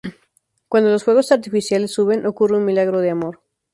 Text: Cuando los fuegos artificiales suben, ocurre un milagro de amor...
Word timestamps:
Cuando 0.67 0.89
los 0.89 1.03
fuegos 1.03 1.31
artificiales 1.31 1.93
suben, 1.93 2.25
ocurre 2.25 2.57
un 2.57 2.65
milagro 2.65 3.01
de 3.01 3.11
amor... 3.11 3.43